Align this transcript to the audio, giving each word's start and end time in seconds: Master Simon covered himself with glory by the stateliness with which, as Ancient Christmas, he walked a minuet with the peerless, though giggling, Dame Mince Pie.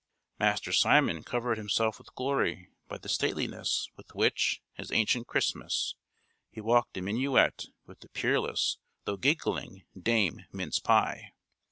Master 0.39 0.71
Simon 0.71 1.21
covered 1.23 1.59
himself 1.59 1.99
with 1.99 2.15
glory 2.15 2.69
by 2.87 2.97
the 2.97 3.07
stateliness 3.07 3.87
with 3.95 4.15
which, 4.15 4.59
as 4.75 4.91
Ancient 4.91 5.27
Christmas, 5.27 5.93
he 6.49 6.59
walked 6.59 6.97
a 6.97 7.01
minuet 7.03 7.67
with 7.85 7.99
the 7.99 8.09
peerless, 8.09 8.79
though 9.05 9.17
giggling, 9.17 9.85
Dame 9.95 10.45
Mince 10.51 10.79
Pie. 10.79 11.33